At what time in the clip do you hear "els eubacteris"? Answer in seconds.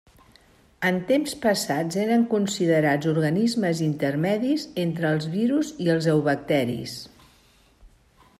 5.99-6.99